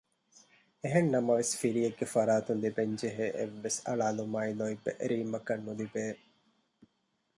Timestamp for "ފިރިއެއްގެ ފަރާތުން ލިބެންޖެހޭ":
1.59-3.25